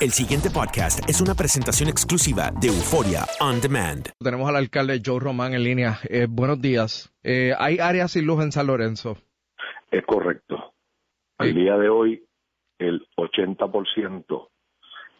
El 0.00 0.10
siguiente 0.10 0.48
podcast 0.48 1.02
es 1.10 1.20
una 1.20 1.34
presentación 1.34 1.88
exclusiva 1.88 2.52
de 2.60 2.68
Euforia 2.68 3.24
On 3.40 3.60
Demand. 3.60 4.06
Tenemos 4.20 4.48
al 4.48 4.54
alcalde 4.54 5.02
Joe 5.04 5.18
Román 5.18 5.54
en 5.54 5.64
línea. 5.64 5.98
Eh, 6.08 6.28
buenos 6.30 6.60
días. 6.60 7.12
Eh, 7.24 7.52
¿Hay 7.58 7.80
áreas 7.80 8.12
sin 8.12 8.24
luz 8.24 8.44
en 8.44 8.52
San 8.52 8.68
Lorenzo? 8.68 9.16
Es 9.90 10.06
correcto. 10.06 10.72
Al 11.38 11.52
día 11.52 11.76
de 11.76 11.88
hoy, 11.88 12.22
el 12.78 13.04
80% 13.16 14.48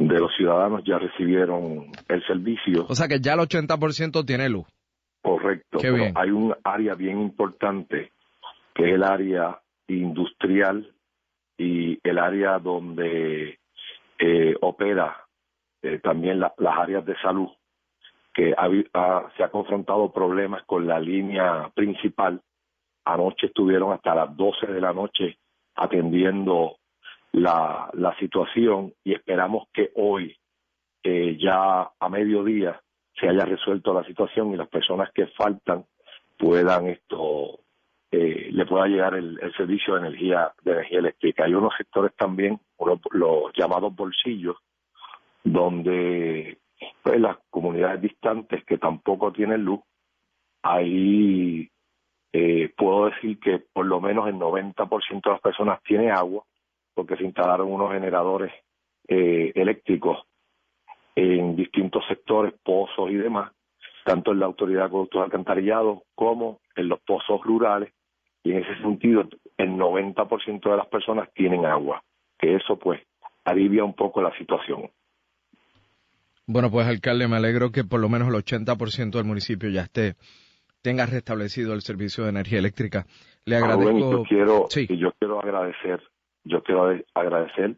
de 0.00 0.18
los 0.18 0.32
ciudadanos 0.36 0.82
ya 0.84 0.98
recibieron 0.98 1.92
el 2.08 2.26
servicio. 2.26 2.86
O 2.88 2.96
sea 2.96 3.06
que 3.06 3.20
ya 3.20 3.34
el 3.34 3.40
80% 3.40 4.26
tiene 4.26 4.48
luz. 4.48 4.66
Correcto. 5.22 5.78
Qué 5.78 5.92
pero 5.92 5.94
bien. 5.94 6.14
hay 6.16 6.30
un 6.30 6.52
área 6.64 6.94
bien 6.94 7.20
importante 7.20 8.10
que 8.74 8.88
es 8.88 8.94
el 8.96 9.04
área 9.04 9.60
industrial 9.86 10.92
y 11.56 11.96
el 12.02 12.18
área 12.18 12.58
donde 12.58 13.60
eh, 14.18 14.54
opera 14.60 15.16
eh, 15.82 15.98
también 16.02 16.40
la- 16.40 16.54
las 16.58 16.78
áreas 16.78 17.04
de 17.04 17.16
salud, 17.18 17.48
que 18.32 18.54
ha 18.56 18.68
se 19.36 19.42
ha 19.44 19.48
confrontado 19.50 20.12
problemas 20.12 20.62
con 20.64 20.86
la 20.86 20.98
línea 20.98 21.70
principal. 21.74 22.40
Anoche 23.04 23.46
estuvieron 23.48 23.92
hasta 23.92 24.14
las 24.14 24.34
12 24.36 24.66
de 24.66 24.80
la 24.80 24.92
noche 24.92 25.38
atendiendo 25.76 26.76
la, 27.32 27.90
la 27.94 28.16
situación 28.18 28.94
y 29.04 29.12
esperamos 29.14 29.68
que 29.72 29.90
hoy, 29.96 30.36
eh, 31.02 31.36
ya 31.38 31.90
a 31.98 32.08
mediodía, 32.08 32.80
se 33.20 33.28
haya 33.28 33.44
resuelto 33.44 33.92
la 33.92 34.04
situación 34.04 34.52
y 34.52 34.56
las 34.56 34.68
personas 34.68 35.10
que 35.12 35.26
faltan 35.28 35.84
puedan 36.38 36.86
esto 36.88 37.60
eh, 38.10 38.48
le 38.50 38.66
pueda 38.66 38.86
llegar 38.86 39.14
el, 39.14 39.38
el 39.42 39.52
servicio 39.54 39.94
de 39.94 40.00
energía 40.06 40.52
de 40.62 40.72
energía 40.72 40.98
eléctrica. 41.00 41.44
Hay 41.44 41.54
unos 41.54 41.74
sectores 41.76 42.12
también, 42.16 42.58
los 43.12 43.52
llamados 43.56 43.94
bolsillos, 43.94 44.56
donde 45.42 46.58
pues, 47.02 47.20
las 47.20 47.36
comunidades 47.50 48.00
distantes 48.00 48.64
que 48.64 48.78
tampoco 48.78 49.32
tienen 49.32 49.64
luz, 49.64 49.80
ahí 50.62 51.70
eh, 52.32 52.72
puedo 52.76 53.06
decir 53.06 53.38
que 53.38 53.60
por 53.72 53.86
lo 53.86 54.00
menos 54.00 54.26
el 54.26 54.34
90% 54.34 55.22
de 55.22 55.30
las 55.30 55.40
personas 55.40 55.82
tiene 55.82 56.10
agua, 56.10 56.44
porque 56.94 57.16
se 57.16 57.24
instalaron 57.24 57.70
unos 57.70 57.92
generadores 57.92 58.52
eh, 59.08 59.52
eléctricos 59.54 60.18
en 61.14 61.54
distintos 61.54 62.04
sectores, 62.08 62.54
pozos 62.62 63.10
y 63.10 63.14
demás, 63.14 63.52
tanto 64.04 64.32
en 64.32 64.40
la 64.40 64.46
Autoridad 64.46 64.80
de 64.80 64.86
Acueductos 64.86 65.20
y 65.20 65.24
Alcantarillados 65.24 66.00
como 66.14 66.60
en 66.74 66.88
los 66.88 67.00
pozos 67.00 67.40
rurales, 67.42 67.92
y 68.42 68.52
en 68.52 68.58
ese 68.58 68.76
sentido 68.82 69.28
el 69.56 69.70
90% 69.70 70.70
de 70.70 70.76
las 70.76 70.86
personas 70.88 71.32
tienen 71.34 71.64
agua, 71.64 72.02
que 72.44 72.56
eso 72.56 72.76
pues 72.78 73.00
alivia 73.44 73.84
un 73.84 73.94
poco 73.94 74.20
la 74.22 74.36
situación. 74.36 74.90
Bueno, 76.46 76.70
pues 76.70 76.86
alcalde, 76.86 77.26
me 77.26 77.36
alegro 77.36 77.70
que 77.72 77.84
por 77.84 78.00
lo 78.00 78.08
menos 78.08 78.28
el 78.28 78.34
80% 78.34 79.10
del 79.12 79.24
municipio 79.24 79.70
ya 79.70 79.82
esté 79.82 80.14
tenga 80.82 81.06
restablecido 81.06 81.72
el 81.72 81.80
servicio 81.80 82.24
de 82.24 82.30
energía 82.30 82.58
eléctrica. 82.58 83.06
Le 83.46 83.56
Ah, 83.56 83.60
Rubén, 83.60 83.96
agradezco. 83.96 84.10
yo 84.12 84.22
quiero, 84.24 84.66
Sí. 84.68 84.86
y 84.88 84.98
yo 84.98 85.12
quiero 85.18 85.40
agradecer, 85.40 86.02
yo 86.44 86.62
quiero 86.62 86.90
ade- 86.90 87.06
agradecer 87.14 87.76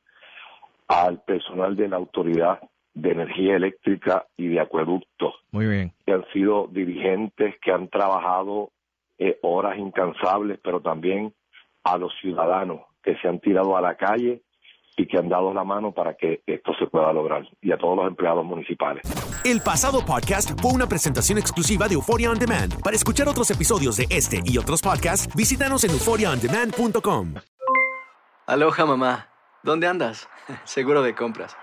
al 0.88 1.22
personal 1.22 1.76
de 1.76 1.88
la 1.88 1.96
Autoridad 1.96 2.58
de 2.94 3.10
Energía 3.12 3.54
Eléctrica 3.56 4.26
y 4.36 4.48
de 4.48 4.58
Acueductos, 4.58 5.34
Muy 5.52 5.66
bien. 5.66 5.92
que 6.04 6.12
han 6.14 6.24
sido 6.32 6.66
dirigentes, 6.72 7.54
que 7.62 7.70
han 7.70 7.88
trabajado 7.88 8.70
eh, 9.18 9.38
horas 9.42 9.78
incansables, 9.78 10.58
pero 10.62 10.80
también 10.80 11.32
a 11.84 11.96
los 11.98 12.12
ciudadanos 12.20 12.80
que 13.04 13.16
se 13.18 13.28
han 13.28 13.38
tirado 13.38 13.76
a 13.76 13.80
la 13.80 13.96
calle 13.96 14.42
y 14.96 15.06
que 15.06 15.18
han 15.18 15.28
dado 15.28 15.52
la 15.52 15.62
mano 15.64 15.92
para 15.92 16.14
que 16.14 16.42
esto 16.46 16.72
se 16.78 16.86
pueda 16.86 17.12
lograr, 17.12 17.46
y 17.60 17.70
a 17.72 17.78
todos 17.78 17.96
los 17.96 18.06
empleados 18.08 18.44
municipales. 18.44 19.02
El 19.44 19.60
pasado 19.60 20.04
podcast 20.04 20.58
fue 20.60 20.72
una 20.72 20.86
presentación 20.88 21.38
exclusiva 21.38 21.86
de 21.86 21.94
Euphoria 21.94 22.30
On 22.30 22.38
Demand. 22.38 22.82
Para 22.82 22.96
escuchar 22.96 23.28
otros 23.28 23.50
episodios 23.50 23.96
de 23.96 24.06
este 24.10 24.40
y 24.44 24.58
otros 24.58 24.80
podcasts, 24.80 25.28
visítanos 25.36 25.84
en 25.84 25.90
euphoriaondemand.com. 25.90 27.34
Aloha 28.46 28.86
mamá. 28.86 29.28
¿Dónde 29.62 29.86
andas? 29.86 30.28
Seguro 30.64 31.02
de 31.02 31.14
compras. 31.14 31.56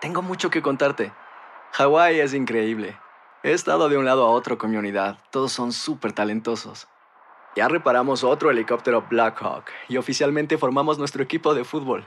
Tengo 0.00 0.22
mucho 0.22 0.50
que 0.50 0.62
contarte. 0.62 1.12
Hawái 1.72 2.20
es 2.20 2.34
increíble. 2.34 2.96
He 3.42 3.52
estado 3.52 3.88
de 3.88 3.98
un 3.98 4.04
lado 4.04 4.24
a 4.24 4.30
otro 4.30 4.56
con 4.56 4.70
mi 4.70 4.76
unidad. 4.76 5.18
Todos 5.30 5.52
son 5.52 5.72
súper 5.72 6.12
talentosos. 6.12 6.86
Ya 7.56 7.68
reparamos 7.68 8.24
otro 8.24 8.50
helicóptero 8.50 9.04
Blackhawk 9.10 9.64
y 9.88 9.96
oficialmente 9.96 10.56
formamos 10.56 10.98
nuestro 10.98 11.22
equipo 11.22 11.54
de 11.54 11.64
fútbol. 11.64 12.06